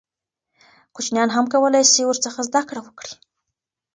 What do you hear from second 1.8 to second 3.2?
سي ورڅخه زده کړه وکړي.